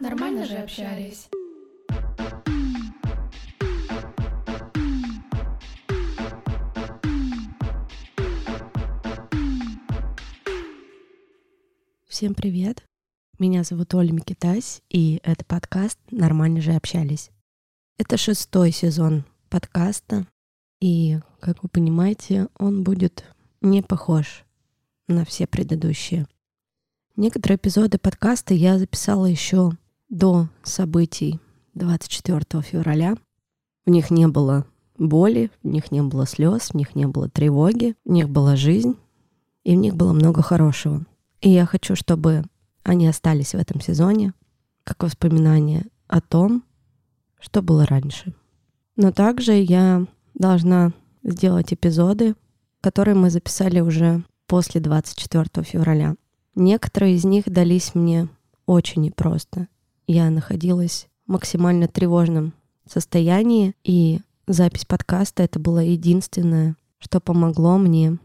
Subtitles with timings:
[0.00, 1.28] Нормально же общались.
[12.08, 12.84] Всем привет!
[13.38, 17.30] Меня зовут Оля Микитась, и это подкаст «Нормально же общались».
[17.98, 20.26] Это шестой сезон подкаста,
[20.80, 23.24] и, как вы понимаете, он будет
[23.62, 24.44] не похож
[25.08, 26.26] на все предыдущие.
[27.16, 29.72] Некоторые эпизоды подкаста я записала еще
[30.08, 31.40] до событий
[31.74, 33.16] 24 февраля.
[33.86, 34.66] В них не было
[34.98, 38.96] боли, в них не было слез, в них не было тревоги, в них была жизнь,
[39.64, 41.04] и в них было много хорошего.
[41.40, 42.44] И я хочу, чтобы
[42.82, 44.34] они остались в этом сезоне,
[44.84, 46.64] как воспоминания о том,
[47.38, 48.34] что было раньше.
[48.96, 50.92] Но также я должна
[51.22, 52.34] сделать эпизоды,
[52.82, 56.16] которые мы записали уже после 24 февраля.
[56.54, 58.28] Некоторые из них дались мне
[58.66, 59.68] очень непросто
[60.06, 62.52] я находилась в максимально тревожном
[62.86, 68.18] состоянии, и запись подкаста— это было единственное, что помогло мне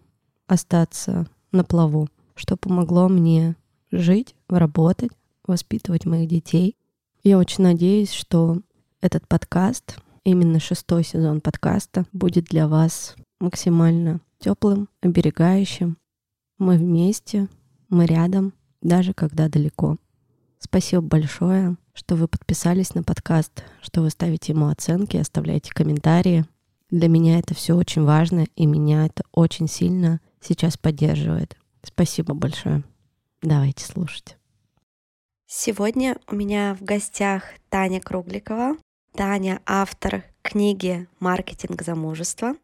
[0.47, 3.55] остаться на плаву, что помогло мне
[3.92, 5.11] жить, работать,
[5.45, 6.75] воспитывать моих детей.
[7.23, 8.61] Я очень надеюсь, что
[9.02, 15.97] этот подкаст, именно шестой сезон подкаста, будет для вас максимально теплым, оберегающим.
[16.57, 17.47] Мы вместе,
[17.89, 19.97] мы рядом, даже когда далеко.
[20.59, 26.45] Спасибо большое, что вы подписались на подкаст, что вы ставите ему оценки, оставляете комментарии.
[26.89, 31.58] Для меня это все очень важно, и меня это очень сильно сейчас поддерживает.
[31.83, 32.83] Спасибо большое.
[33.41, 34.38] Давайте слушать.
[35.45, 38.75] Сегодня у меня в гостях Таня Кругликова.
[39.13, 42.55] Таня— автор книги «Маркетинг замужества».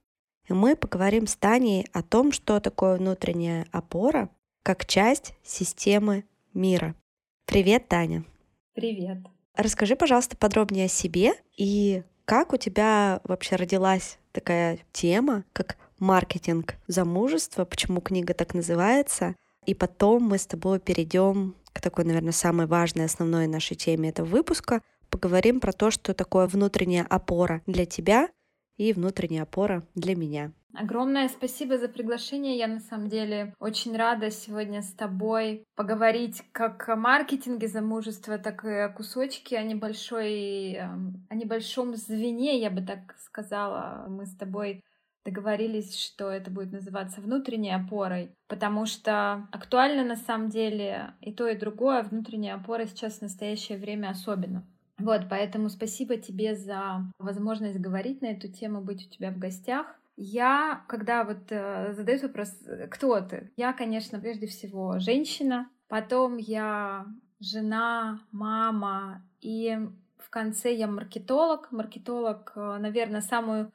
[0.47, 4.29] И мы поговорим с Таней о том, что такое внутренняя опора
[4.61, 6.95] как часть системы мира.
[7.45, 8.25] Привет, Таня.
[8.73, 9.19] Привет.
[9.55, 16.75] Расскажи, пожалуйста, подробнее о себе и как у тебя вообще родилась такая тема, как маркетинг
[16.87, 19.35] замужества, почему книга так называется,
[19.65, 24.25] и потом мы с тобой перейдем к такой, наверное, самой важной, основной нашей теме этого
[24.25, 28.29] выпуска, поговорим про то, что такое внутренняя опора для тебя
[28.77, 30.51] и внутренняя опора для меня.
[30.75, 32.57] Огромное спасибо за приглашение.
[32.57, 38.65] Я на самом деле очень рада сегодня с тобой поговорить как о маркетинге замужества, так
[38.65, 44.07] и о кусочке, о небольшой, эм, о небольшом звене, я бы так сказала.
[44.09, 44.81] Мы с тобой
[45.23, 51.47] договорились, что это будет называться внутренней опорой, потому что актуально на самом деле и то,
[51.47, 54.67] и другое, внутренняя опора сейчас в настоящее время особенно.
[54.99, 59.87] Вот, поэтому спасибо тебе за возможность говорить на эту тему, быть у тебя в гостях.
[60.15, 63.51] Я, когда вот э, задают вопрос, э, кто ты?
[63.57, 67.07] Я, конечно, прежде всего женщина, потом я
[67.39, 69.75] жена, мама, и
[70.19, 71.71] в конце я маркетолог.
[71.71, 73.71] Маркетолог, э, наверное, самую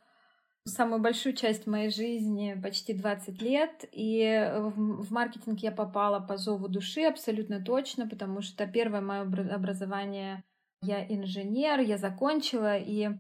[0.65, 6.37] самую большую часть моей жизни, почти 20 лет, и в, в маркетинг я попала по
[6.37, 10.45] зову души абсолютно точно, потому что первое мое образование
[10.83, 13.11] я инженер, я закончила, и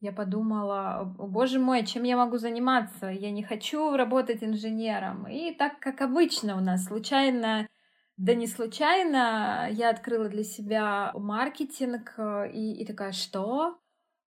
[0.00, 3.08] я подумала, боже мой, чем я могу заниматься?
[3.08, 5.26] Я не хочу работать инженером.
[5.28, 7.68] И так, как обычно у нас, случайно,
[8.16, 13.79] да не случайно, я открыла для себя маркетинг э, и, и такая, что?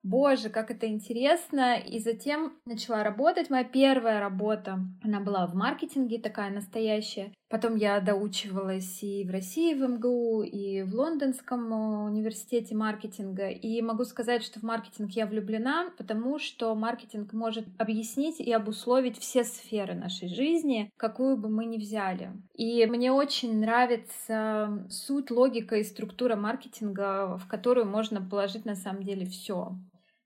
[0.03, 1.77] Боже, как это интересно.
[1.77, 3.49] И затем начала работать.
[3.49, 7.31] Моя первая работа, она была в маркетинге, такая настоящая.
[7.49, 11.71] Потом я доучивалась и в России, в МГУ, и в Лондонском
[12.05, 13.49] университете маркетинга.
[13.49, 19.19] И могу сказать, что в маркетинг я влюблена, потому что маркетинг может объяснить и обусловить
[19.19, 22.31] все сферы нашей жизни, какую бы мы ни взяли.
[22.55, 29.03] И мне очень нравится суть, логика и структура маркетинга, в которую можно положить на самом
[29.03, 29.77] деле все.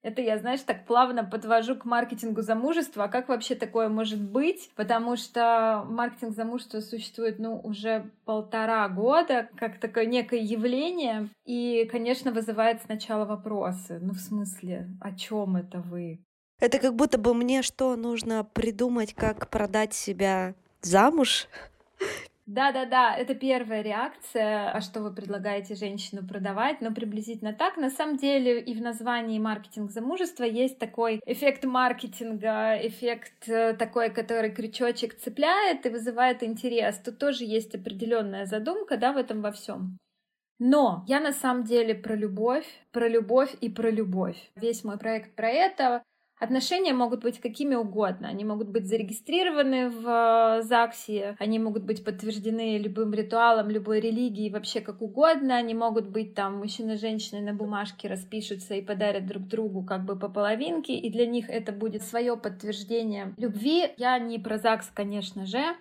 [0.08, 3.04] Это я, знаешь, так плавно подвожу к маркетингу замужества.
[3.04, 4.70] А как вообще такое может быть?
[4.74, 11.28] Потому что маркетинг замужества существует, ну, уже полтора года, как такое некое явление.
[11.44, 14.00] И, конечно, вызывает сначала вопросы.
[14.02, 16.22] Ну, в смысле, о чем это вы?
[16.62, 21.50] Это как будто бы мне что нужно придумать, как продать себя замуж?
[22.48, 27.76] Да-да-да, это первая реакция, а что вы предлагаете женщину продавать, но приблизительно так.
[27.76, 34.12] На самом деле и в названии маркетинг замужества есть такой эффект маркетинга, эффект э, такой,
[34.12, 36.98] который крючочек цепляет и вызывает интерес.
[37.00, 39.98] Тут тоже есть определенная задумка, да, в этом во всем.
[40.58, 44.38] Но я на самом деле про любовь, про любовь и про любовь.
[44.56, 46.04] Весь мой проект про это.
[46.40, 48.28] Отношения могут быть какими угодно.
[48.28, 54.52] Они могут быть зарегистрированы в э, ЗАГСе, они могут быть подтверждены любым ритуалом, любой религией,
[54.52, 55.56] вообще как угодно.
[55.56, 60.06] Они могут быть там мужчина и женщина на бумажке распишутся и подарят друг другу как
[60.06, 63.92] бы по половинке, и для них это будет свое подтверждение любви.
[63.98, 65.76] Я не про ЗАГС, конечно же,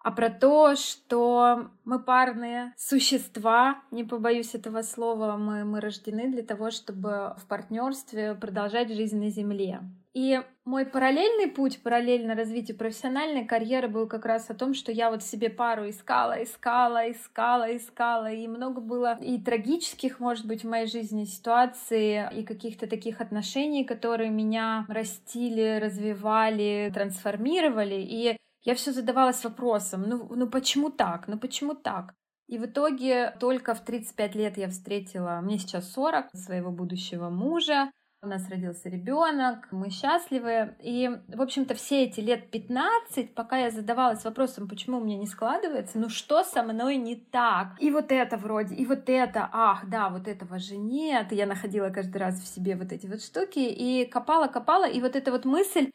[0.00, 6.42] а про то, что мы парные существа, не побоюсь этого слова, мы, мы рождены для
[6.42, 9.80] того, чтобы в партнерстве продолжать жизнь на Земле.
[10.14, 15.10] И мой параллельный путь, параллельно развитию профессиональной карьеры был как раз о том, что я
[15.10, 18.32] вот себе пару искала, искала, искала, искала.
[18.32, 23.84] И много было и трагических, может быть, в моей жизни ситуаций, и каких-то таких отношений,
[23.84, 28.00] которые меня растили, развивали, трансформировали.
[28.00, 32.14] И я все задавалась вопросом, ну, ну почему так, ну почему так?
[32.46, 37.90] И в итоге только в 35 лет я встретила, мне сейчас 40, своего будущего мужа,
[38.20, 40.74] у нас родился ребенок, мы счастливы.
[40.82, 45.26] И, в общем-то, все эти лет 15, пока я задавалась вопросом, почему у меня не
[45.26, 47.76] складывается, ну что со мной не так?
[47.78, 51.30] И вот это вроде, и вот это, ах, да, вот этого же нет.
[51.30, 55.14] Я находила каждый раз в себе вот эти вот штуки и копала, копала, и вот
[55.14, 55.92] эта вот мысль,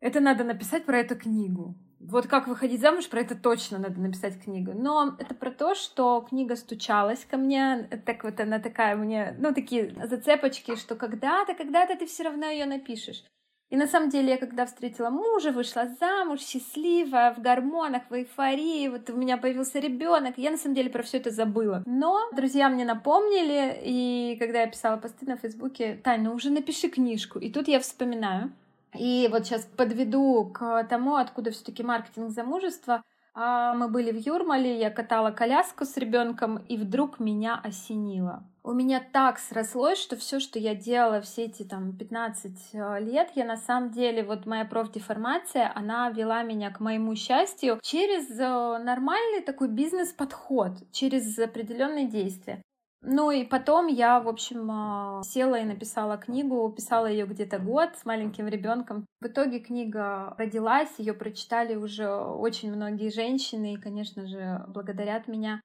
[0.00, 1.74] это надо написать про эту книгу.
[2.00, 4.72] Вот как выходить замуж, про это точно надо написать книгу.
[4.74, 9.52] Но это про то, что книга стучалась ко мне, так вот она такая мне, ну,
[9.52, 13.24] такие зацепочки, что когда-то, когда-то ты все равно ее напишешь.
[13.68, 18.88] И на самом деле, я когда встретила мужа, вышла замуж, счастливая, в гормонах, в эйфории,
[18.88, 21.84] вот у меня появился ребенок, я на самом деле про все это забыла.
[21.86, 26.88] Но друзья мне напомнили, и когда я писала посты на Фейсбуке, Тань, ну уже напиши
[26.88, 27.38] книжку.
[27.38, 28.50] И тут я вспоминаю,
[28.94, 33.02] и вот сейчас подведу к тому, откуда все-таки маркетинг замужества.
[33.32, 38.44] А, мы были в Юрмале, я катала коляску с ребенком, и вдруг меня осенило.
[38.62, 43.30] У меня так срослось, что все, что я делала все эти там 15 э, лет,
[43.34, 48.82] я на самом деле, вот моя профдеформация, она вела меня к моему счастью через э,
[48.84, 52.62] нормальный такой бизнес-подход, через определенные действия.
[53.02, 57.96] Ну и потом я, в общем, а, села и написала книгу, писала ее где-то год
[57.96, 59.06] с маленьким ребенком.
[59.20, 65.62] В итоге книга родилась, ее прочитали уже очень многие женщины и, конечно же, благодарят меня.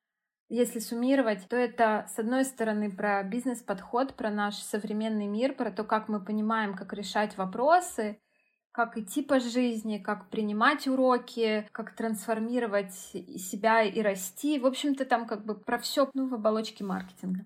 [0.47, 5.83] Если суммировать, то это, с одной стороны, про бизнес-подход, про наш современный мир, про то,
[5.83, 8.19] как мы понимаем, как решать вопросы,
[8.75, 14.59] как идти по жизни, как принимать уроки, как трансформировать себя и расти.
[14.59, 17.45] В общем-то, там как бы про все ну, в оболочке маркетинга.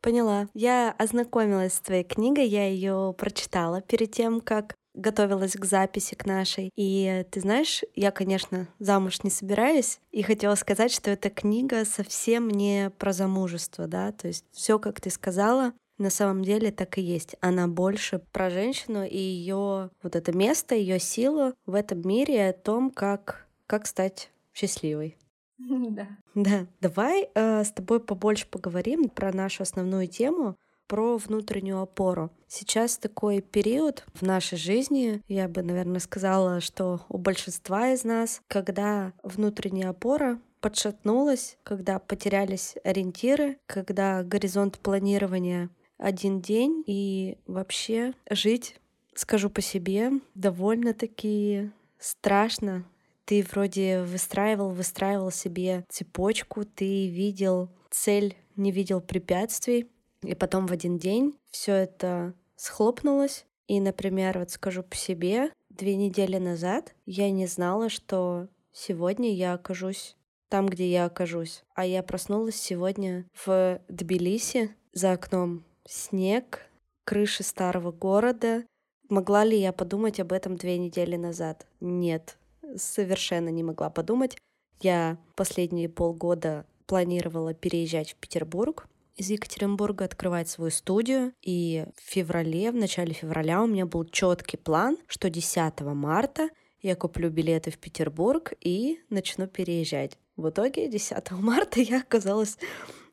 [0.00, 0.46] Поняла.
[0.54, 6.24] Я ознакомилась с твоей книгой, я ее прочитала перед тем, как готовилась к записи к
[6.26, 6.70] нашей.
[6.76, 12.48] И ты знаешь, я, конечно, замуж не собираюсь, и хотела сказать, что эта книга совсем
[12.48, 17.02] не про замужество, да, то есть все, как ты сказала, на самом деле так и
[17.02, 17.36] есть.
[17.40, 22.52] Она больше про женщину и ее вот это место, ее силу в этом мире, о
[22.52, 25.16] том, как, как стать счастливой.
[25.58, 26.06] Да.
[26.34, 26.66] Да.
[26.80, 30.56] Давай э, с тобой побольше поговорим про нашу основную тему,
[30.86, 32.30] про внутреннюю опору.
[32.46, 38.40] Сейчас такой период в нашей жизни, я бы, наверное, сказала, что у большинства из нас,
[38.48, 48.76] когда внутренняя опора подшатнулась, когда потерялись ориентиры, когда горизонт планирования один день и вообще жить,
[49.14, 52.84] скажу по себе, довольно-таки страшно.
[53.24, 59.90] Ты вроде выстраивал, выстраивал себе цепочку, ты видел цель, не видел препятствий,
[60.22, 63.44] и потом в один день все это схлопнулось.
[63.66, 69.54] И, например, вот скажу по себе, две недели назад я не знала, что сегодня я
[69.54, 70.16] окажусь
[70.48, 71.64] там, где я окажусь.
[71.74, 76.66] А я проснулась сегодня в Тбилиси за окном снег,
[77.04, 78.64] крыши старого города.
[79.08, 81.66] Могла ли я подумать об этом две недели назад?
[81.80, 82.36] Нет,
[82.76, 84.36] совершенно не могла подумать.
[84.80, 91.32] Я последние полгода планировала переезжать в Петербург, из Екатеринбурга открывать свою студию.
[91.42, 96.94] И в феврале, в начале февраля у меня был четкий план, что 10 марта я
[96.94, 100.16] куплю билеты в Петербург и начну переезжать.
[100.36, 102.58] В итоге 10 марта я оказалась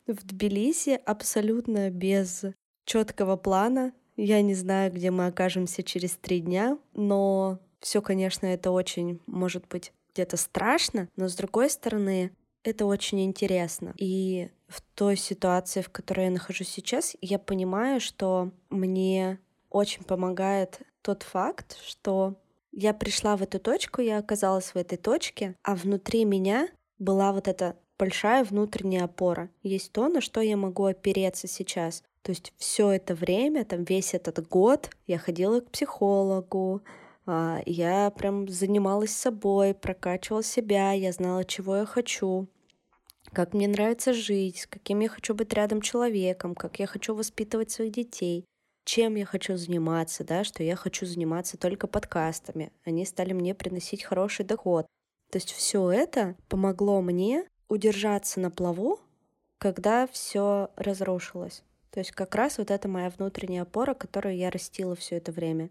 [0.05, 2.45] в Тбилиси абсолютно без
[2.85, 3.93] четкого плана.
[4.15, 9.67] Я не знаю, где мы окажемся через три дня, но все, конечно, это очень, может
[9.67, 12.31] быть, где-то страшно, но с другой стороны,
[12.63, 13.93] это очень интересно.
[13.97, 19.39] И в той ситуации, в которой я нахожусь сейчас, я понимаю, что мне
[19.69, 22.35] очень помогает тот факт, что
[22.71, 27.47] я пришла в эту точку, я оказалась в этой точке, а внутри меня была вот
[27.47, 29.49] эта большая внутренняя опора.
[29.63, 32.03] Есть то, на что я могу опереться сейчас.
[32.21, 36.81] То есть все это время, там весь этот год я ходила к психологу,
[37.27, 42.47] а, я прям занималась собой, прокачивала себя, я знала, чего я хочу,
[43.31, 47.71] как мне нравится жить, с каким я хочу быть рядом человеком, как я хочу воспитывать
[47.71, 48.45] своих детей,
[48.85, 52.71] чем я хочу заниматься, да, что я хочу заниматься только подкастами.
[52.85, 54.85] Они стали мне приносить хороший доход.
[55.31, 58.99] То есть все это помогло мне удержаться на плаву,
[59.57, 61.63] когда все разрушилось.
[61.91, 65.69] То есть как раз вот это моя внутренняя опора, которую я растила все это время.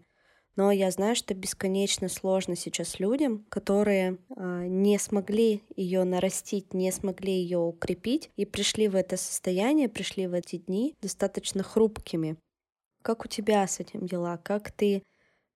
[0.55, 6.91] Но я знаю, что бесконечно сложно сейчас людям, которые э, не смогли ее нарастить, не
[6.91, 12.37] смогли ее укрепить и пришли в это состояние, пришли в эти дни достаточно хрупкими.
[13.01, 14.37] Как у тебя с этим дела?
[14.37, 15.03] Как ты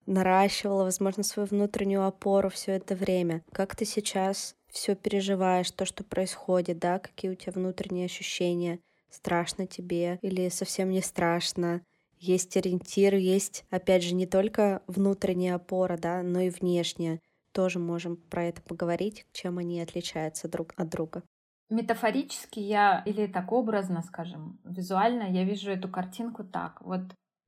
[0.06, 3.42] наращивала, возможно, свою внутреннюю опору все это время?
[3.54, 7.00] Как ты сейчас все переживаешь, то, что происходит, да?
[7.00, 8.80] Какие у тебя внутренние ощущения?
[9.10, 11.82] Страшно тебе или совсем не страшно?
[12.20, 17.20] есть ориентир, есть, опять же, не только внутренняя опора, да, но и внешняя.
[17.54, 21.24] Тоже можем про это поговорить, чем они отличаются друг от друга.
[21.70, 26.82] Метафорически я, или так образно, скажем, визуально, я вижу эту картинку так.
[26.82, 27.02] Вот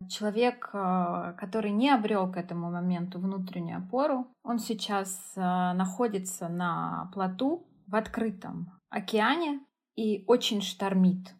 [0.10, 7.10] человек, э, который не обрел к этому моменту внутреннюю опору, он сейчас э, находится на
[7.13, 9.62] плоту в открытом океане
[9.96, 11.34] и очень штормит.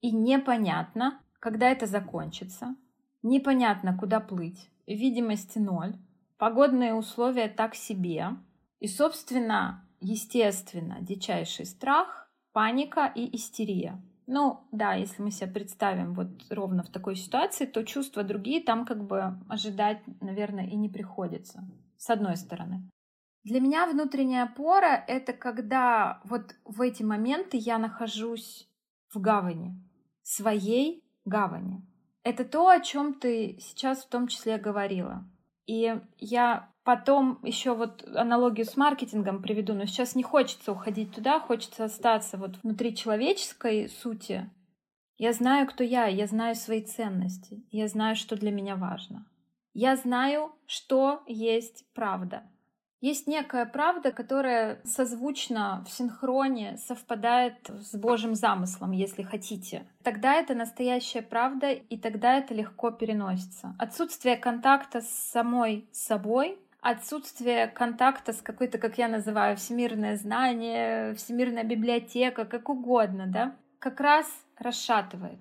[0.00, 2.76] И непонятно, когда это закончится?
[3.22, 4.70] Непонятно, куда плыть.
[4.86, 5.96] Видимости ноль.
[6.38, 8.36] Погодные условия так себе.
[8.78, 14.00] И, собственно, естественно, дичайший страх, паника и истерия.
[14.30, 18.84] Ну, да, если мы себя представим вот ровно в такой ситуации, то чувства другие там
[18.84, 21.64] как бы ожидать, наверное, и не приходится.
[21.96, 22.86] С одной стороны.
[23.44, 28.68] Для меня внутренняя опора— это когда вот в эти моменты я нахожусь
[29.08, 29.82] в гавани,
[30.22, 31.82] своей гавани.
[32.22, 35.24] Это то, о чем ты сейчас в том числе говорила.
[35.64, 41.38] И я потом еще вот аналогию с маркетингом приведу, но сейчас не хочется уходить туда,
[41.38, 44.48] хочется остаться вот внутри человеческой сути.
[45.18, 49.26] Я знаю, кто я, я знаю свои ценности, я знаю, что для меня важно.
[49.74, 52.44] Я знаю, что есть правда.
[53.02, 59.86] Есть некая правда, которая созвучна в синхроне, совпадает с Божьим замыслом, если хотите.
[60.02, 63.76] Тогда это настоящая правда, и тогда это легко переносится.
[63.78, 71.64] Отсутствие контакта с самой собой, отсутствие контакта с какой-то, как я называю, всемирное знание, всемирная
[71.64, 74.26] библиотека, как угодно, да, как раз
[74.58, 75.40] расшатывает.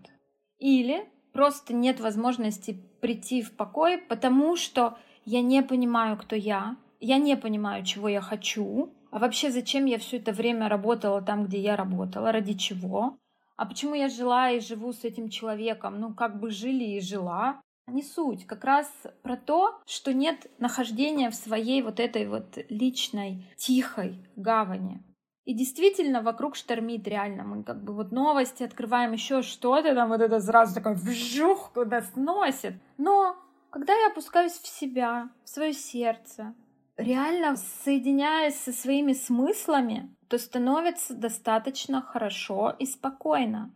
[0.58, 7.17] Или просто нет возможности прийти в покой, потому что я не понимаю, кто я, я
[7.17, 11.60] не понимаю, чего я хочу, а вообще зачем я все это время работала там, где
[11.60, 13.17] я работала, ради чего,
[13.56, 17.62] а почему я жила и живу с этим человеком, ну как бы жили и жила.
[17.88, 18.91] Не суть, как раз
[19.24, 25.01] про то, что нет нахождения в своей вот этой вот личной, тихой гавани.
[25.46, 27.46] И действительно вокруг штормит реально.
[27.46, 32.01] Мы как бы вот новости открываем, еще что-то, там вот это сразу такое вжух, куда
[32.01, 32.74] сносит.
[32.98, 33.38] Но
[33.70, 36.53] когда я опускаюсь в себя, в свое сердце,
[36.98, 43.72] реально соединяясь со своими смыслами, то становится достаточно хорошо и спокойно.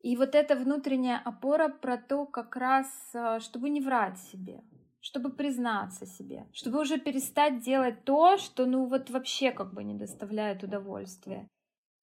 [0.00, 4.62] И вот эта внутренняя опора про то как раз, а, чтобы не врать себе,
[5.00, 9.94] чтобы признаться себе, чтобы уже перестать делать то, что ну вот вообще как бы не
[9.94, 11.48] доставляет удовольствия.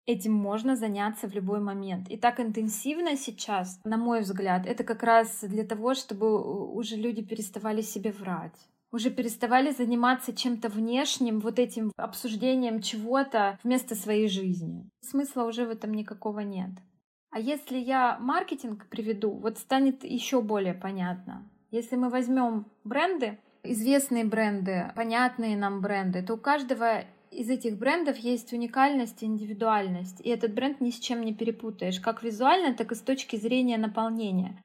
[0.07, 2.09] Этим можно заняться в любой момент.
[2.09, 7.23] И так интенсивно сейчас, на мой взгляд, это как раз для того, чтобы уже люди
[7.23, 14.89] переставали себе врать уже переставали заниматься чем-то внешним, вот этим обсуждением чего-то вместо своей жизни.
[15.01, 16.71] Смысла уже в этом никакого нет.
[17.31, 21.49] А если я маркетинг приведу, вот станет еще более понятно.
[21.71, 28.17] Если мы возьмем бренды, известные бренды, понятные нам бренды, то у каждого из этих брендов
[28.17, 30.21] есть уникальность и индивидуальность.
[30.21, 33.77] И этот бренд ни с чем не перепутаешь, как визуально, так и с точки зрения
[33.77, 34.63] наполнения.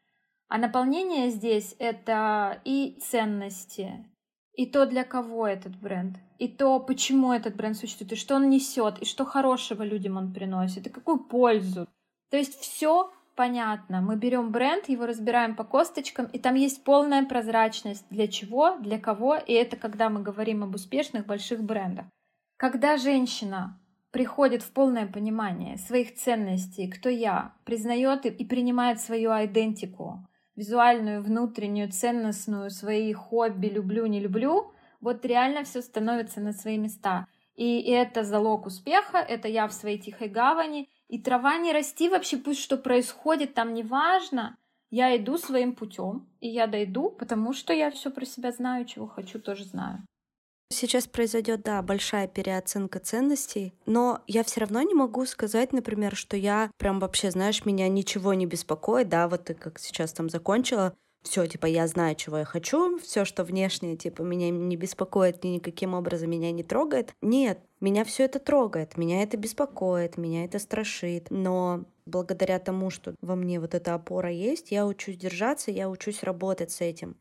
[0.47, 4.05] А наполнение здесь— это и ценности,
[4.53, 8.49] и то, для кого этот бренд, и то, почему этот бренд существует, и что он
[8.49, 11.87] несет, и что хорошего людям он приносит, и какую пользу.
[12.33, 14.01] То есть все понятно.
[14.01, 18.97] Мы берем бренд, его разбираем по косточкам, и там есть полная прозрачность для чего, для
[18.97, 22.07] кого, и это когда мы говорим об успешных больших брендах.
[22.57, 30.27] Когда женщина приходит в полное понимание своих ценностей, кто я, признает и принимает свою идентику,
[30.55, 37.27] визуальную, внутреннюю, ценностную, свои хобби, люблю, не люблю, вот реально все становится на свои места.
[37.53, 40.89] И, это залог успеха, это я в своей тихой гавани.
[41.13, 44.57] И трава не расти вообще, пусть что происходит там, неважно.
[44.89, 49.05] Я иду своим путем, и я дойду, потому что я все про себя знаю, чего
[49.05, 50.01] хочу, тоже знаю.
[50.71, 56.35] Сейчас произойдет, да, большая переоценка ценностей, но я все равно не могу сказать, например, что
[56.35, 60.95] я прям вообще, знаешь, меня ничего не беспокоит, да, вот ты как сейчас там закончила,
[61.23, 65.49] все, типа, я знаю, чего я хочу, все, что внешнее, типа, меня не беспокоит, ни
[65.49, 67.13] никаким образом меня не трогает.
[67.21, 73.15] Нет, меня все это трогает, меня это беспокоит, меня это страшит, но благодаря тому, что
[73.21, 77.15] во мне вот эта опора есть, я учусь держаться, я учусь работать с этим.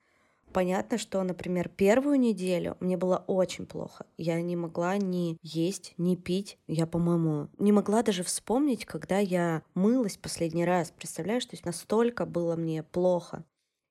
[0.53, 4.05] Понятно, что, например, первую неделю мне было очень плохо.
[4.19, 6.59] Я не могла ни есть, ни пить.
[6.67, 10.91] Я, по-моему, не могла даже вспомнить, когда я мылась последний раз.
[10.91, 13.45] Представляешь, то есть настолько было мне плохо.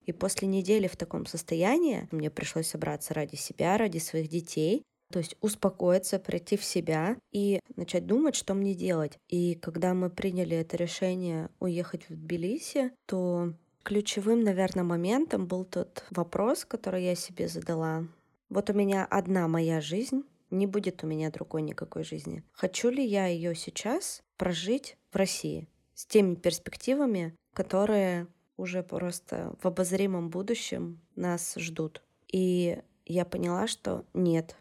[0.06, 5.20] И после недели в таком состоянии мне пришлось собраться ради себя, ради своих детей, то
[5.20, 9.18] есть успокоиться, прийти в себя и начать думать, что мне делать.
[9.28, 13.54] И когда мы приняли это решение уехать в Тбилиси, то
[13.84, 18.06] Ключевым, наверное, моментом был тот вопрос, который я себе задала.
[18.50, 22.44] Вот у меня одна моя жизнь, не будет у меня другой никакой жизни.
[22.52, 28.28] Хочу ли я ее сейчас прожить в России с теми перспективами, которые
[28.62, 32.02] уже просто в обозримом будущем нас ждут?
[32.32, 34.56] И я поняла, что нет,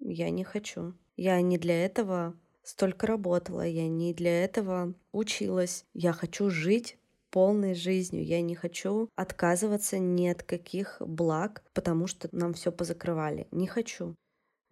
[0.00, 0.94] я не хочу.
[1.16, 5.86] Я не для этого столько работала, я не для этого училась.
[5.94, 6.98] Я хочу жить
[7.30, 8.24] полной жизнью.
[8.24, 13.48] Я не хочу отказываться ни от каких благ, потому что нам все позакрывали.
[13.50, 14.14] Не хочу.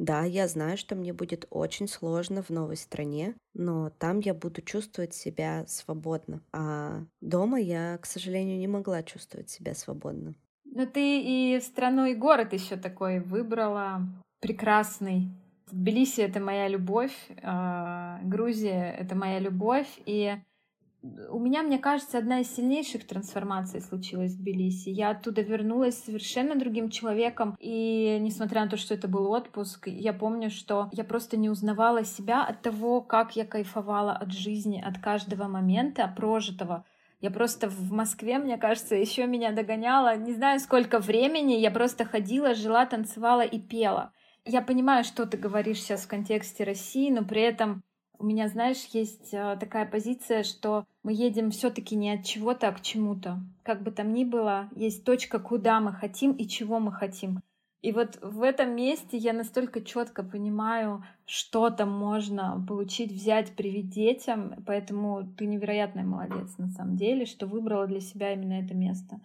[0.02, 4.60] Да, я знаю, что мне будет очень сложно в новой стране, но там я буду
[4.60, 6.42] чувствовать себя свободно.
[6.52, 10.34] А дома я, к сожалению, не могла чувствовать себя свободно.
[10.64, 14.00] Но ты и страну, и город еще такой выбрала
[14.40, 15.28] прекрасный.
[15.70, 20.34] Тбилиси— это моя любовь, а, Грузия— это моя любовь, и
[21.02, 24.90] у меня, мне кажется, одна из сильнейших трансформаций случилась в Тбилиси.
[24.90, 30.12] Я оттуда вернулась совершенно другим человеком, и несмотря на то, что это был отпуск, я
[30.12, 34.98] помню, что я просто не узнавала себя от того, как я кайфовала от жизни, от
[34.98, 36.84] каждого момента прожитого.
[37.20, 40.16] Я просто в Москве, мне кажется, еще меня догоняла.
[40.16, 41.54] Не знаю, сколько времени.
[41.54, 44.12] Я просто ходила, жила, танцевала и пела.
[44.44, 47.84] Я понимаю, что ты говоришь сейчас в контексте России, но при этом
[48.22, 52.72] у меня, знаешь, есть э, такая позиция, что мы едем все-таки не от чего-то, а
[52.72, 53.40] к чему-то.
[53.64, 57.40] Как бы там ни было, есть точка, куда мы хотим и чего мы хотим.
[57.82, 63.90] И вот в этом месте я настолько четко понимаю, что там можно получить, взять, привить
[63.90, 64.54] детям.
[64.66, 69.20] Поэтому ты невероятная молодец на самом деле, что выбрала для себя именно это место.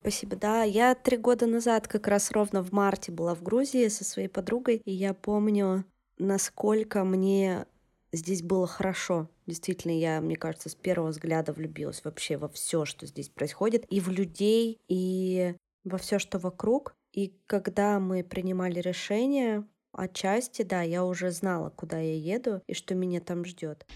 [0.00, 0.34] Спасибо.
[0.34, 4.28] Да, я три года назад, как раз ровно в марте, была в Грузии со своей
[4.28, 5.84] подругой, и я помню,
[6.18, 7.66] насколько мне
[8.12, 9.28] здесь было хорошо.
[9.46, 14.00] Действительно, я, мне кажется, с первого взгляда влюбилась вообще во все, что здесь происходит, и
[14.00, 16.94] в людей, и во все, что вокруг.
[17.12, 22.94] И когда мы принимали решение, отчасти, да, я уже знала, куда я еду и что
[22.94, 23.86] меня там ждет.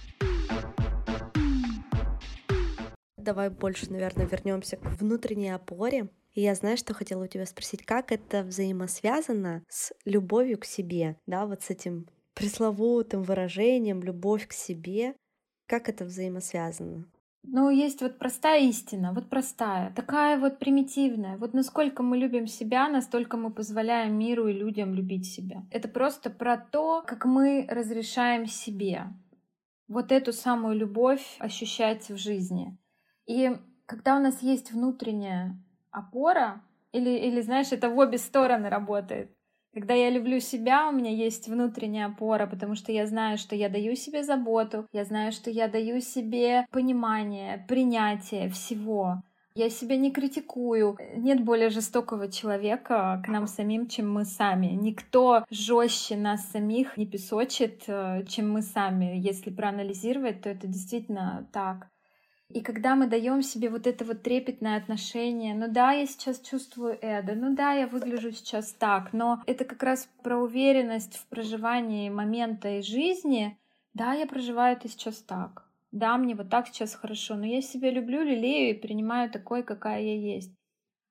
[3.17, 6.11] Давай больше, наверное, вернемся к внутренней опоре.
[6.35, 11.17] И я знаю, что хотела у тебя спросить, как это взаимосвязано с любовью к себе,
[11.27, 15.15] да, вот с этим пресловутым выражением «любовь к себе».
[15.67, 17.07] Как это взаимосвязано?
[17.47, 21.37] Ну, есть вот простая истина, вот простая, такая вот примитивная.
[21.37, 25.63] Вот насколько мы любим себя, настолько мы позволяем миру и людям любить себя.
[25.71, 29.05] Это просто про то, как мы разрешаем себе
[29.89, 32.79] вот эту самую любовь ощущать в жизни.
[33.27, 39.37] И когда у нас есть внутренняя опора, или, или знаешь, это в обе стороны работает.
[39.75, 43.69] Когда я люблю себя, у меня есть внутренняя опора, потому что я знаю, что я
[43.69, 49.21] даю себе заботу, я знаю, что я даю себе понимание, принятие всего.
[49.57, 50.97] Я себя не критикую.
[51.17, 54.67] Нет более жестокого человека к нам самим, чем мы сами.
[54.67, 59.17] Никто жестче нас самих не песочит, э, чем мы сами.
[59.17, 61.89] Если проанализировать, то это действительно так.
[62.55, 66.97] И когда мы даем себе вот это вот трепетное отношение, ну да, я сейчас чувствую
[67.01, 72.11] это, ну да, я выгляжу сейчас так, но это как раз про уверенность в проживании
[72.11, 73.59] момента и жизни.
[73.93, 75.65] Да, я проживаю это сейчас так.
[75.91, 80.03] Да, мне вот так сейчас хорошо, но я себя люблю, лелею и принимаю такой, какая
[80.03, 80.53] я есть.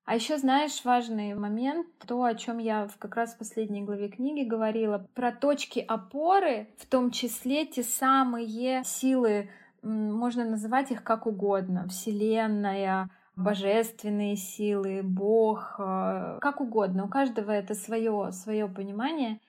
[0.06, 4.48] А еще знаешь важный момент, то, о чем я как раз в последней главе книги
[4.48, 9.50] говорила, про точки опоры, в том числе те самые силы
[9.84, 11.88] можно называть их как угодно.
[11.88, 17.06] Вселенная, божественные силы, Бог, э, как угодно.
[17.06, 19.40] У каждого это свое, свое понимание.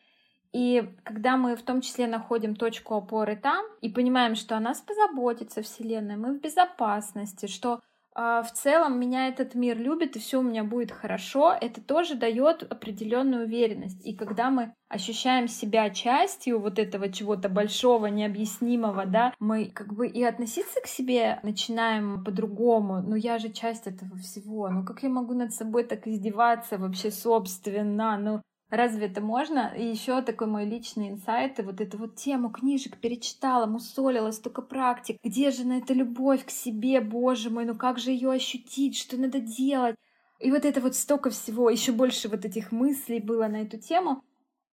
[0.52, 4.80] И когда мы в том числе находим точку опоры там и понимаем, что о нас
[4.80, 7.80] позаботится Вселенная, мы в безопасности, что
[8.14, 12.62] в целом меня этот мир любит и все у меня будет хорошо, это тоже дает
[12.62, 14.07] определенную уверенность.
[14.07, 20.07] И когда мы ощущаем себя частью вот этого чего-то большого, необъяснимого, да, мы как бы
[20.07, 23.03] и относиться к себе начинаем по-другому.
[23.03, 24.68] Ну я же часть этого всего.
[24.68, 28.16] Ну как я могу над собой так издеваться вообще собственно?
[28.18, 29.72] Ну Разве это можно?
[29.77, 34.62] И еще такой мой личный инсайт, и вот эту вот тему книжек перечитала, мусолила, столько
[34.62, 35.18] практик.
[35.22, 39.16] Где же на это любовь к себе, боже мой, ну как же ее ощутить, что
[39.16, 39.96] надо делать?
[40.40, 44.22] И вот это вот столько всего, еще больше вот этих мыслей было на эту тему.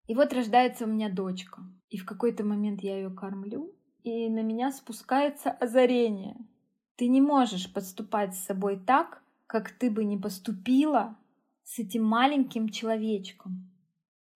[0.07, 1.62] И вот рождается у меня дочка.
[1.90, 6.37] И в какой-то момент я ее кормлю, и на меня спускается озарение.
[6.96, 11.16] Ты не можешь поступать с собой так, как ты бы не поступила
[11.64, 13.69] с этим маленьким человечком.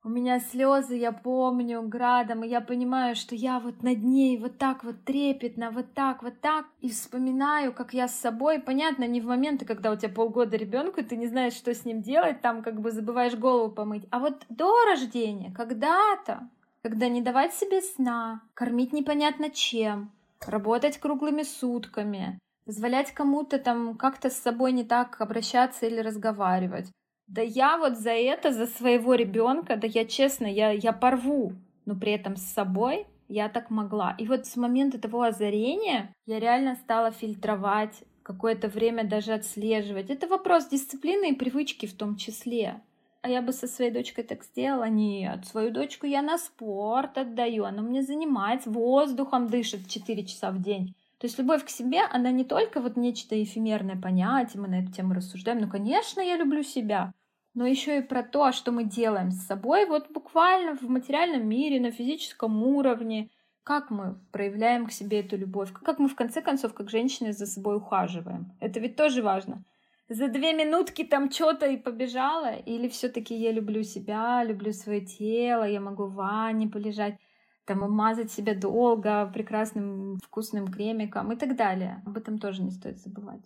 [0.07, 4.59] У меня слезы, я помню, градом, и я понимаю, что я вот над ней вот
[4.59, 9.23] так вот трепетно, вот так, вот так, и вспоминаю, как я с собой, понятно, не
[9.23, 12.61] в моменты, когда у тебя полгода ребенку, ты не знаешь, что с ним делать, там
[12.63, 16.51] как бы забываешь голову помыть, а вот до рождения, когда-то,
[16.83, 20.13] когда не давать себе сна, кормить непонятно чем,
[20.47, 26.91] работать круглыми сутками, позволять кому-то там как-то с собой не так обращаться или разговаривать,
[27.27, 31.53] да я вот за это, за своего ребенка, да я честно, я, я порву,
[31.87, 34.15] но при этом с собой я так могла.
[34.19, 40.11] И вот с момента того озарения я реально стала фильтровать, какое-то время даже отслеживать.
[40.11, 42.83] Это вопрос дисциплины и привычки в том числе.
[43.23, 44.89] А я бы со своей дочкой так сделала.
[44.89, 50.61] Нет, свою дочку я на спорт отдаю, она мне занимается, воздухом дышит 4 часа в
[50.61, 50.95] день.
[51.19, 54.93] То есть любовь к себе, она не только вот нечто эфемерное понятие, мы на эту
[54.93, 57.13] тему рассуждаем, ну, конечно, я люблю себя,
[57.55, 61.81] но еще и про то, что мы делаем с собой, вот буквально в материальном мире,
[61.81, 63.31] на физическом уровне,
[63.63, 67.47] как мы проявляем к себе эту любовь, как мы в конце концов, как женщины, за
[67.47, 68.53] собой ухаживаем.
[68.61, 69.65] Это ведь тоже важно.
[70.09, 75.65] За две минутки там что-то и побежала, или все-таки я люблю себя, люблю свое тело,
[75.65, 77.17] я могу в ванне полежать
[77.65, 82.03] там мазать себя долго прекрасным вкусным кремиком и так далее.
[82.07, 83.45] Об этом тоже не стоит забывать.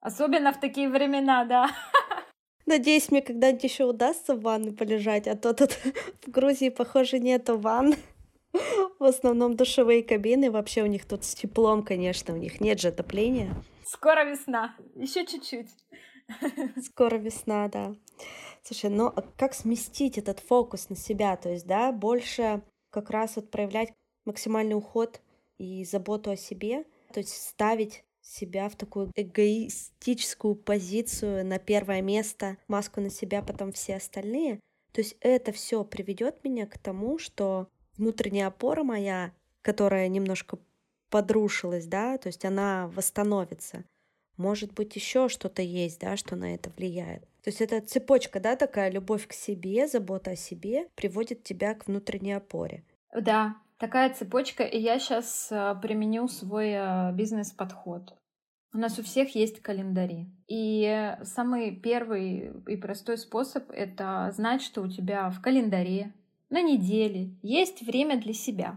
[0.00, 1.70] Особенно в такие времена, да.
[2.66, 5.72] Надеюсь, мне когда-нибудь еще удастся в ванной полежать, а то тут
[6.26, 7.94] в Грузии, похоже, нету ванн.
[8.98, 12.88] В основном душевые кабины, вообще у них тут с теплом, конечно, у них нет же
[12.88, 13.54] отопления.
[13.84, 15.70] Скоро весна, еще чуть-чуть.
[16.84, 17.94] Скоро весна, да.
[18.62, 21.36] Слушай, ну, а как сместить этот фокус на себя?
[21.36, 23.92] То есть, да, больше как раз вот проявлять
[24.24, 25.20] максимальный уход
[25.58, 32.58] и заботу о себе, то есть ставить себя в такую эгоистическую позицию на первое место,
[32.68, 34.60] маску на себя, потом все остальные.
[34.92, 40.58] То есть это все приведет меня к тому, что внутренняя опора моя, которая немножко
[41.10, 43.84] подрушилась, да, то есть она восстановится.
[44.36, 47.27] Может быть, еще что-то есть, да, что на это влияет.
[47.42, 51.86] То есть это цепочка, да, такая любовь к себе, забота о себе приводит тебя к
[51.86, 52.84] внутренней опоре.
[53.14, 58.14] Да, такая цепочка, и я сейчас э, применю свой э, бизнес-подход.
[58.74, 60.26] У нас у всех есть календари.
[60.46, 66.12] И самый первый и простой способ— это знать, что у тебя в календаре
[66.50, 68.76] на неделе есть время для себя.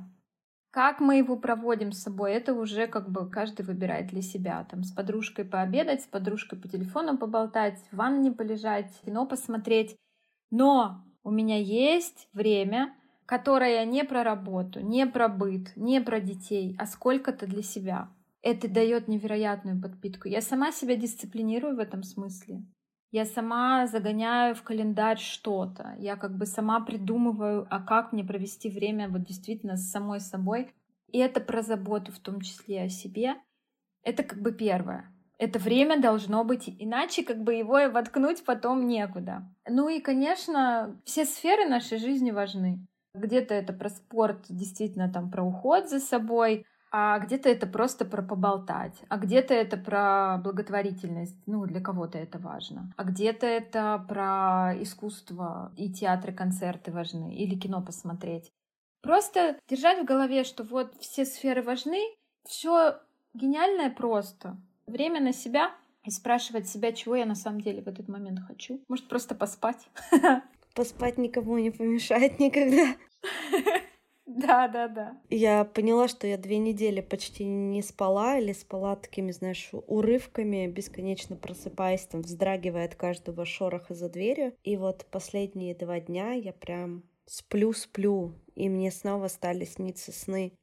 [0.71, 4.65] Как мы его проводим с собой, это уже как бы каждый выбирает для себя.
[4.71, 9.97] Там с подружкой пообедать, с подружкой по телефону поболтать, в ванне полежать, кино посмотреть.
[10.49, 16.75] Но у меня есть время, которое не про работу, не про быт, не про детей,
[16.79, 18.09] а сколько-то для себя.
[18.41, 20.29] Это дает невероятную подпитку.
[20.29, 22.63] Я сама себя дисциплинирую в этом смысле.
[23.11, 25.95] Я сама загоняю в календарь что-то.
[25.97, 30.73] Я как бы сама придумываю, а как мне провести время вот действительно с самой собой.
[31.09, 33.35] И это про заботу в том числе о себе.
[34.03, 35.13] Это как бы первое.
[35.37, 39.43] Это время должно быть, иначе как бы его и воткнуть потом некуда.
[39.67, 42.85] Ну и, конечно, все сферы нашей жизни важны.
[43.13, 48.21] Где-то это про спорт, действительно там про уход за собой, а где-то это просто про
[48.21, 54.73] поболтать, а где-то это про благотворительность, ну, для кого-то это важно, а где-то это про
[54.81, 58.51] искусство, и театры, концерты важны, или кино посмотреть.
[59.01, 61.99] Просто держать в голове, что вот все сферы важны,
[62.45, 62.99] все
[63.33, 64.57] гениальное просто.
[64.85, 65.71] Время на себя
[66.03, 68.83] и спрашивать себя, чего я на самом деле в этот момент хочу.
[68.89, 69.87] Может, просто поспать.
[70.75, 72.95] Поспать никому не помешает никогда.
[74.41, 75.17] Да, да, да.
[75.29, 81.35] Я поняла, что я две недели почти не спала или спала такими, знаешь, урывками, бесконечно
[81.35, 84.53] просыпаясь, там, вздрагивая от каждого шороха за дверью.
[84.63, 90.53] И вот последние два дня я прям сплю-сплю, и мне снова стали сниться сны.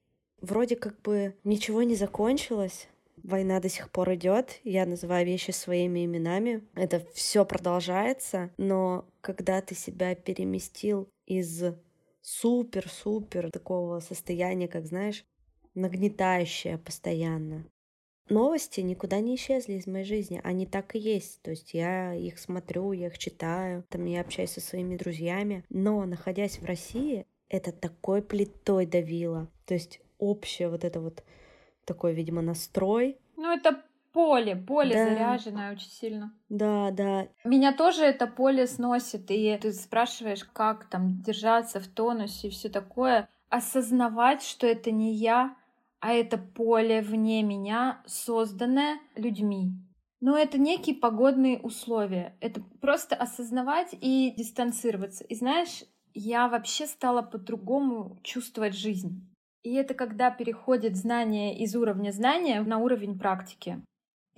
[0.40, 2.88] Вроде как бы ничего не закончилось,
[3.22, 9.60] война до сих пор идет, я называю вещи своими именами, это все продолжается, но когда
[9.60, 11.64] ты себя переместил из
[12.28, 15.24] супер-супер такого состояния, как знаешь,
[15.74, 17.64] нагнетающее постоянно,
[18.28, 21.40] новости никуда не исчезли из моей жизни, они так и есть.
[21.42, 26.04] То есть я их смотрю, я их читаю, там я общаюсь со своими друзьями, но
[26.04, 29.50] находясь в России, это такой плитой давило.
[29.64, 31.24] То есть общее вот это вот
[31.86, 33.18] такой, видимо, настрой.
[33.36, 33.82] Ну, это
[34.18, 35.04] поле, поле да.
[35.04, 36.35] заряженное очень сильно.
[36.48, 37.28] Да, да.
[37.44, 42.68] Меня тоже это поле сносит, и ты спрашиваешь, как там держаться в тонусе и все
[42.68, 43.28] такое.
[43.48, 45.54] Осознавать, что это не я,
[46.00, 49.70] а это поле вне меня, созданное людьми.
[50.20, 52.37] Но это некие погодные условия.
[52.40, 55.22] Это просто осознавать и дистанцироваться.
[55.22, 59.24] И знаешь, я вообще стала по-другому чувствовать жизнь.
[59.62, 63.81] И это когда переходит знание из уровня знания на уровень практики.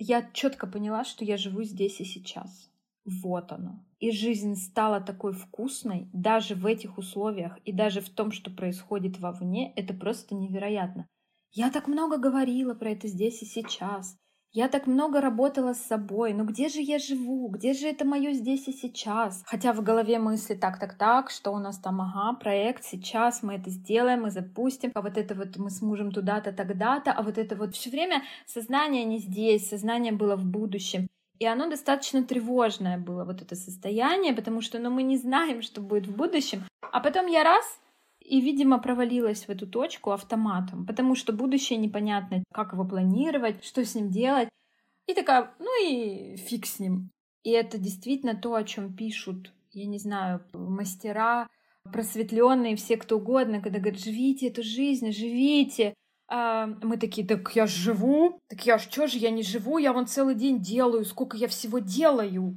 [0.03, 2.71] Я четко поняла, что я живу здесь и сейчас.
[3.05, 3.85] Вот оно.
[3.99, 9.19] И жизнь стала такой вкусной, даже в этих условиях, и даже в том, что происходит
[9.19, 11.07] вовне, это просто невероятно.
[11.51, 14.17] Я так много говорила про это здесь и сейчас.
[14.53, 17.47] Я так много работала с собой, но где же я живу?
[17.47, 19.43] Где же это мое здесь и сейчас?
[19.45, 23.53] Хотя в голове мысли так, так, так, что у нас там, ага, проект, сейчас мы
[23.53, 27.37] это сделаем, мы запустим, а вот это вот мы с мужем туда-то, тогда-то, а вот
[27.37, 31.07] это вот все время сознание не здесь, сознание было в будущем.
[31.39, 35.79] И оно достаточно тревожное было, вот это состояние, потому что ну, мы не знаем, что
[35.79, 36.65] будет в будущем.
[36.91, 37.79] А потом я раз
[38.31, 43.83] и, видимо, провалилась в эту точку автоматом, потому что будущее непонятно, как его планировать, что
[43.83, 44.47] с ним делать.
[45.05, 47.09] И такая, ну и фиг с ним.
[47.43, 51.49] И это действительно то, о чем пишут, я не знаю, мастера,
[51.91, 55.93] просветленные, все кто угодно, когда говорят, живите эту жизнь, живите.
[56.29, 59.91] А мы такие, так я живу, так я ж, что же я не живу, я
[59.91, 62.55] вон целый день делаю, сколько я всего делаю.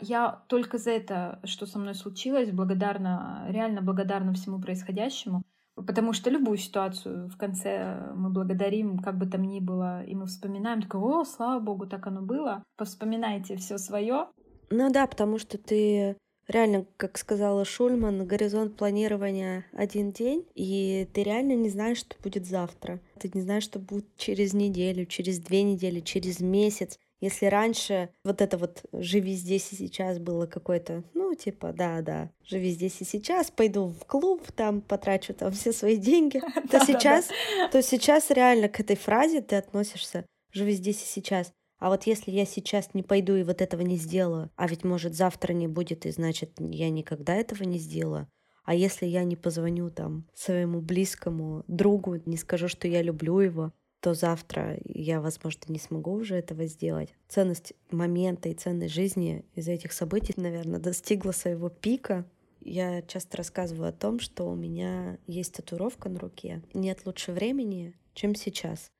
[0.00, 5.42] Я только за это, что со мной случилось, благодарна, реально благодарна всему происходящему.
[5.74, 10.24] Потому что любую ситуацию в конце мы благодарим, как бы там ни было, и мы
[10.24, 12.62] вспоминаем, такое, о, слава богу, так оно было.
[12.76, 14.28] Повспоминайте все свое.
[14.70, 16.16] Ну да, потому что ты
[16.48, 22.46] реально, как сказала Шульман, горизонт планирования один день, и ты реально не знаешь, что будет
[22.46, 23.00] завтра.
[23.18, 26.98] Ты не знаешь, что будет через неделю, через две недели, через месяц.
[27.20, 32.70] Если раньше вот это вот «живи здесь и сейчас» было какое-то, ну, типа, да-да, «живи
[32.70, 37.28] здесь и сейчас», пойду в клуб, там потрачу там все свои деньги, то сейчас,
[37.72, 41.52] то сейчас реально к этой фразе ты относишься «живи здесь и сейчас».
[41.78, 45.14] А вот если я сейчас не пойду и вот этого не сделаю, а ведь, может,
[45.14, 48.28] завтра не будет, и значит, я никогда этого не сделаю.
[48.64, 53.72] А если я не позвоню там своему близкому другу, не скажу, что я люблю его,
[54.00, 57.14] то завтра я, возможно, не смогу уже этого сделать.
[57.28, 62.24] Ценность момента и ценность жизни из этих событий, наверное, достигла своего пика.
[62.60, 66.62] Я часто рассказываю о том, что у меня есть татуировка на руке.
[66.74, 68.90] Нет лучше времени, чем сейчас.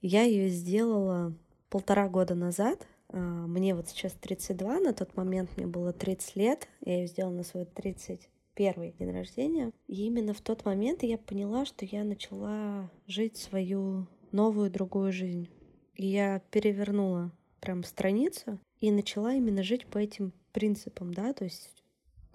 [0.00, 1.34] Я ее сделала
[1.70, 2.86] полтора года назад.
[3.08, 6.68] А, мне вот сейчас 32, на тот момент мне было 30 лет.
[6.84, 9.72] Я ее сделала на свой 31 день рождения.
[9.86, 15.48] И именно в тот момент я поняла, что я начала жить свою новую другую жизнь.
[15.94, 21.70] И я перевернула прям страницу и начала именно жить по этим принципам, да, то есть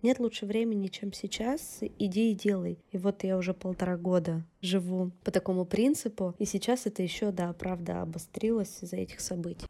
[0.01, 2.79] нет лучше времени, чем сейчас, иди и делай.
[2.91, 7.53] И вот я уже полтора года живу по такому принципу, и сейчас это еще, да,
[7.53, 9.67] правда, обострилось из-за этих событий.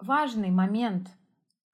[0.00, 1.08] Важный момент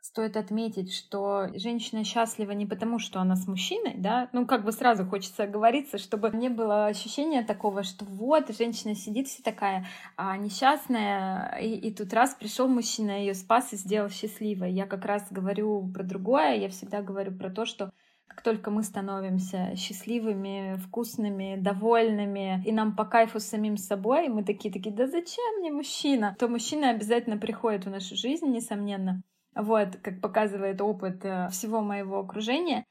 [0.01, 4.71] Стоит отметить, что женщина счастлива не потому, что она с мужчиной, да, ну как бы
[4.71, 10.37] сразу хочется оговориться, чтобы не было ощущения такого, что вот женщина сидит вся такая а,
[10.37, 14.73] несчастная, и, и тут раз пришел мужчина, ее спас и сделал счастливой.
[14.73, 17.91] Я как раз говорю про другое, я всегда говорю про то, что
[18.29, 24.73] как только мы становимся счастливыми, вкусными, довольными, и нам по кайфу самим собой, мы такие
[24.73, 26.37] такие, да зачем мне мужчина?
[26.39, 29.23] То мужчина обязательно приходит в нашу жизнь, несомненно.
[29.59, 32.85] Вот, как показывает опыт э, всего моего окружения.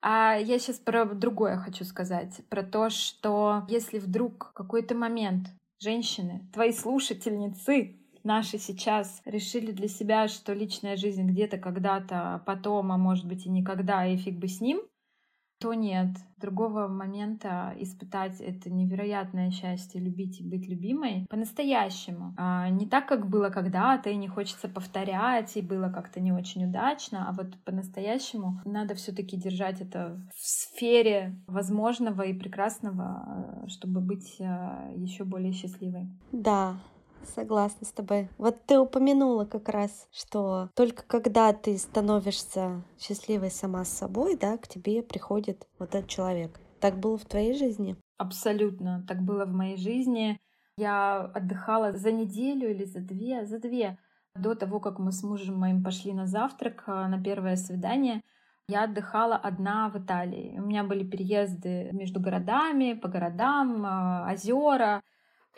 [0.00, 5.48] А я сейчас про другое хочу сказать, про то, что если вдруг какой-то момент
[5.80, 12.96] женщины, твои слушательницы, наши сейчас решили для себя, что личная жизнь где-то когда-то потом, а
[12.96, 14.82] может быть и никогда, и фиг бы с ним,
[15.64, 16.08] кто нет?
[16.38, 22.34] Другого момента испытать это невероятное счастье, любить и быть любимой по-настоящему.
[22.36, 26.66] А не так, как было когда-то, и не хочется повторять, и было как-то не очень
[26.66, 33.68] удачно, а вот по-настоящему надо все таки держать это в сфере возможного и прекрасного, э,
[33.68, 36.10] чтобы быть э, еще более счастливой.
[36.30, 36.76] Да,
[37.24, 38.28] Согласна с тобой.
[38.38, 44.56] Вот ты упомянула как раз, что только когда ты становишься счастливой сама с собой, да,
[44.58, 46.60] к тебе приходит вот этот человек.
[46.80, 47.96] Так было в твоей жизни?
[48.18, 49.04] Абсолютно.
[49.08, 50.38] Так было в моей жизни.
[50.76, 53.98] Я отдыхала за неделю или за две, за две
[54.34, 58.22] до того, как мы с мужем моим пошли на завтрак, а, на первое свидание.
[58.68, 60.58] Я отдыхала одна в Италии.
[60.58, 65.02] У меня были переезды между городами, по городам, а, озера.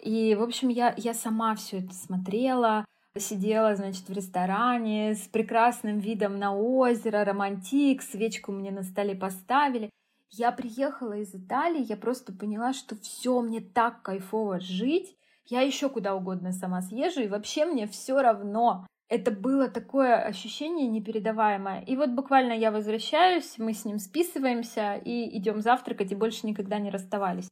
[0.02, 2.84] И, в общем, я, я сама все это смотрела,
[3.18, 9.90] сидела, значит, в ресторане с прекрасным видом на озеро, романтик, свечку мне на столе поставили.
[10.30, 15.88] Я приехала из Италии, я просто поняла, что все мне так кайфово жить, я еще
[15.88, 18.86] куда угодно сама съезжу, и вообще мне все равно.
[19.08, 21.82] Это было такое ощущение непередаваемое.
[21.82, 26.80] И вот буквально я возвращаюсь, мы с ним списываемся и идем завтракать, и больше никогда
[26.80, 27.48] не расставались.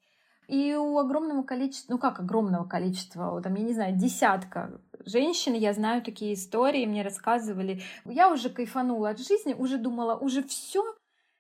[0.49, 5.73] И у огромного количества, ну как огромного количества, там, я не знаю, десятка женщин, я
[5.73, 7.83] знаю такие истории, мне рассказывали.
[8.05, 10.85] Я уже кайфанула от жизни, уже думала, уже все,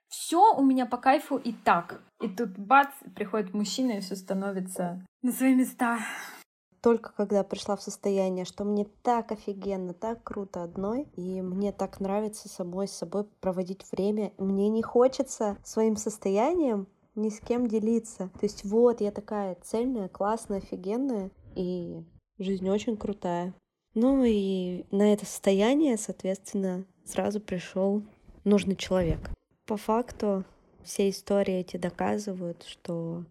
[0.09, 2.01] все у меня по кайфу и так.
[2.21, 5.99] И тут бац, приходит мужчина, и все становится на свои места.
[6.85, 11.99] Только когда пришла в состояние, что мне так офигенно, так круто одной, и мне так
[11.99, 18.31] нравится самой с собой проводить время, мне не хочется своим состоянием ни с кем делиться.
[18.39, 22.05] То есть вот, я такая цельная, классная, офигенная, и
[22.39, 23.55] жизнь очень крутая.
[23.95, 28.03] Ну и на это состояние, соответственно, сразу пришел
[28.43, 29.31] нужный человек.
[29.67, 30.45] По факту
[30.83, 33.25] все истории эти доказывают, что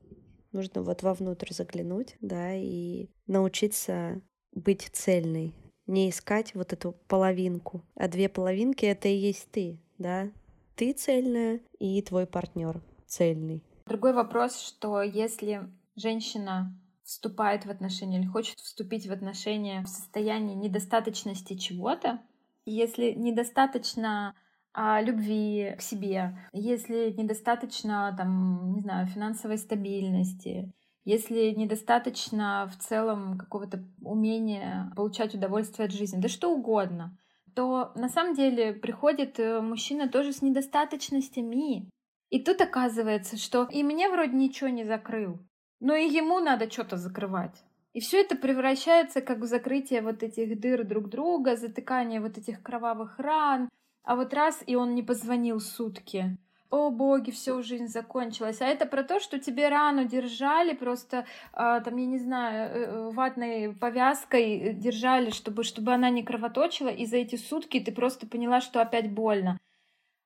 [0.51, 4.21] нужно вот вовнутрь заглянуть, да, и научиться
[4.53, 5.53] быть цельной,
[5.85, 10.31] не искать вот эту половинку, а две половинки— это и есть ты, да,
[10.75, 13.63] ты цельная и твой партнер цельный.
[13.85, 20.55] Другой вопрос, что если женщина вступает в отношения или хочет вступить в отношения в состоянии
[20.55, 22.21] недостаточности чего-то,
[22.65, 24.35] если недостаточно
[24.73, 30.73] а, любви к себе, если недостаточно, там, не знаю, финансовой стабильности,
[31.05, 37.17] если недостаточно в целом какого-то умения получать удовольствие от жизни, да что угодно,
[37.53, 41.89] то на самом деле приходит э, мужчина тоже с недостаточностями.
[42.33, 45.37] И тут оказывается, что и мне вроде ничего не закрыл,
[45.79, 47.63] но и ему надо что-то закрывать.
[47.93, 52.63] И все это превращается как в закрытие вот этих дыр друг друга, затыкание вот этих
[52.63, 53.69] кровавых ран.
[54.03, 56.35] А вот раз, и он не позвонил сутки.
[56.71, 58.61] О боги, все, жизнь закончилась.
[58.61, 62.83] А это про то, что тебе рану держали, просто э, там, я не знаю, э,
[62.85, 68.25] э ватной повязкой держали, чтобы, чтобы она не кровоточила, и за эти сутки ты просто
[68.25, 69.59] поняла, что опять больно.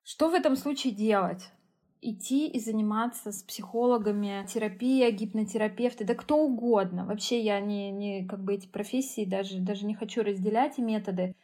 [0.03, 1.51] Что в этом случае делать?
[2.01, 7.05] Идти и заниматься с психологами, терапия, гипнотерапевты, да кто угодно.
[7.05, 11.35] Вообще я не, не как бы эти профессии даже, даже не хочу разделять и методы.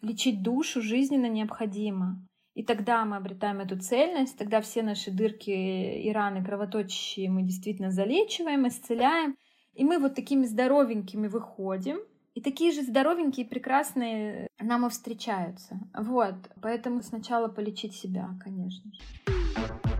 [0.00, 2.26] Лечить душу жизненно необходимо.
[2.54, 7.90] И тогда мы обретаем эту цельность, тогда все наши дырки и раны кровоточащие мы действительно
[7.90, 9.36] залечиваем, исцеляем.
[9.74, 11.98] И мы вот такими здоровенькими выходим,
[12.34, 15.78] и такие же здоровенькие, прекрасные нам и встречаются.
[15.94, 16.34] Вот.
[16.60, 19.91] Поэтому сначала полечить себя, конечно же.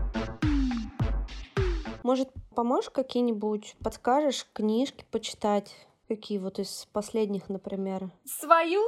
[2.03, 5.73] Может, поможешь какие-нибудь, подскажешь книжки почитать?
[6.09, 8.11] Какие вот из последних, например?
[8.25, 8.81] Свою?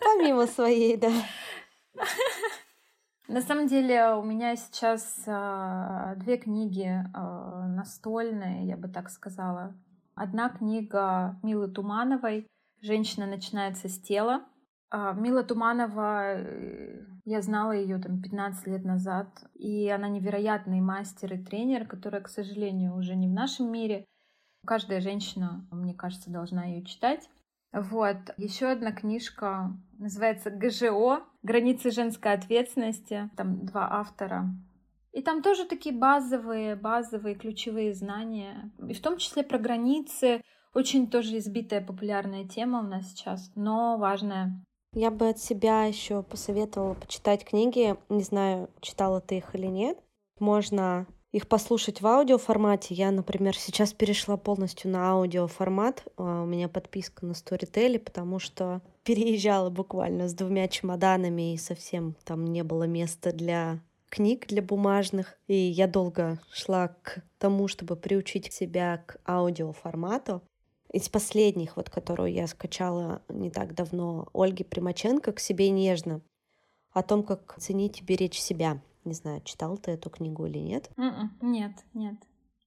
[0.00, 1.10] Помимо своей, да.
[3.26, 9.74] На самом деле у меня сейчас э, две книги э, настольные, я бы так сказала.
[10.14, 12.46] Одна книга Милы Тумановой
[12.82, 14.42] «Женщина начинается с тела».
[14.90, 21.34] А, Мила Туманова, э, я знала ее там 15 лет назад, и она невероятный мастер
[21.34, 24.04] и тренер, которая, к сожалению, уже не в нашем мире.
[24.66, 27.28] Каждая женщина, мне кажется, должна ее читать.
[27.72, 28.16] Вот.
[28.36, 33.30] Еще одна книжка называется ГЖО «Границы женской ответственности».
[33.36, 34.54] Там два автора.
[35.12, 38.72] И там тоже такие базовые, базовые ключевые знания.
[38.86, 40.42] И в том числе про границы.
[40.74, 44.64] Очень тоже избитая популярная тема у нас сейчас, но важная.
[44.94, 47.96] Я бы от себя еще посоветовала почитать книги.
[48.10, 49.98] Не знаю, читала ты их или нет.
[50.38, 52.94] Можно их послушать в аудиоформате.
[52.94, 56.04] Я, например, сейчас перешла полностью на аудиоформат.
[56.18, 62.14] А, у меня подписка на Storytel, потому что переезжала буквально с двумя чемоданами и совсем
[62.24, 63.80] там не было места для
[64.10, 70.42] книг для бумажных, и я долго шла к тому, чтобы приучить себя к аудиоформату.
[70.92, 76.20] Из последних, вот которую я скачала не так давно, Ольги Примаченко «К себе нежно»,
[76.92, 78.82] о том, как ценить и беречь себя.
[79.04, 80.90] Не знаю, читал ты эту книгу или нет?
[80.96, 82.16] Mm-mm, м-м, нет, нет.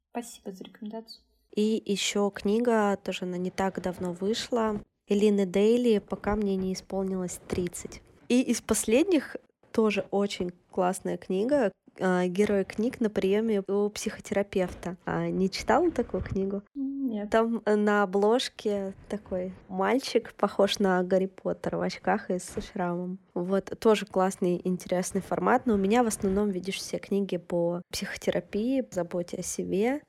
[0.09, 1.21] Спасибо за рекомендацию.
[1.55, 7.39] И еще книга, тоже она не так давно вышла, Элины Дейли «Пока мне не исполнилось
[7.47, 8.01] 30».
[8.27, 9.35] И из последних
[9.71, 11.71] тоже очень классная книга.
[11.99, 14.97] А, Герой книг на приеме у психотерапевта.
[15.05, 16.63] А не читала такую книгу?
[16.73, 17.29] Нет.
[17.29, 23.19] Там на обложке такой мальчик, похож на Гарри Поттера в очках и с шрамом.
[23.33, 25.65] Вот тоже классный, интересный формат.
[25.65, 30.01] Но у меня в основном, видишь, все книги по психотерапии, заботе о себе.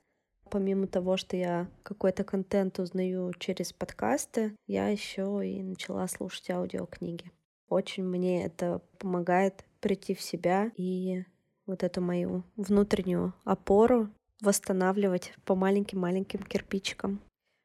[0.49, 7.31] Помимо того, что я какой-то контент узнаю через подкасты, я еще и начала слушать аудиокниги.
[7.69, 11.25] Очень мне это помогает прийти в себя и
[11.67, 14.09] вот эту мою внутреннюю опору
[14.41, 17.19] восстанавливать по маленьким-маленьким кирпичикам.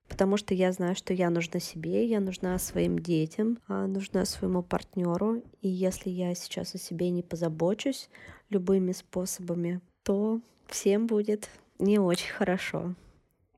[0.08, 4.62] Потому что я знаю, что я нужна себе, я нужна своим детям, а нужна своему
[4.62, 5.42] партнеру.
[5.62, 8.10] И если я сейчас о себе не позабочусь
[8.50, 11.48] любыми способами, то всем будет
[11.78, 12.94] не очень хорошо.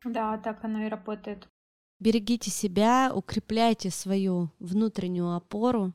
[0.04, 1.48] Да, так оно и работает.
[1.98, 5.92] Берегите себя, укрепляйте свою внутреннюю опору,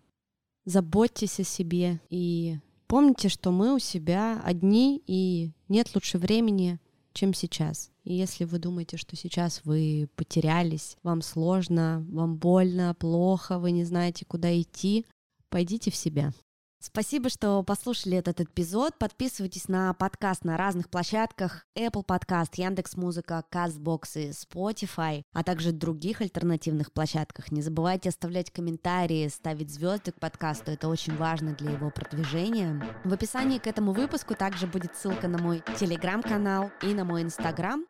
[0.66, 2.58] заботьтесь о себе и
[2.90, 6.80] помните, что мы у себя одни и нет лучше времени,
[7.14, 7.92] чем сейчас.
[8.04, 13.86] И если вы думаете, что сейчас вы потерялись, вам сложно, вам больно, плохо, вы не
[13.86, 15.06] знаете, куда идти,
[15.50, 16.34] пойдите в себя.
[16.82, 18.98] Спасибо, что послушали этот эпизод.
[18.98, 21.66] Подписывайтесь на подкаст на разных площадках.
[21.78, 27.52] Apple Podcast, Яндекс.Музыка, Castbox и Spotify, а также других альтернативных площадках.
[27.52, 30.72] Не забывайте оставлять комментарии, ставить звезды к подкасту.
[30.72, 32.82] Это очень важно для его продвижения.
[33.04, 37.84] В описании к этому выпуску также будет ссылка на мой телеграм-канал и на мой инстаграм.